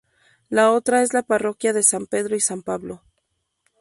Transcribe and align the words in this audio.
La 0.49 0.71
otra 0.71 1.03
es 1.03 1.13
la 1.13 1.21
parroquia 1.21 1.73
de 1.73 1.83
San 1.83 2.07
Pedro 2.07 2.35
y 2.35 2.39
San 2.39 2.63
Pablo. 2.63 3.03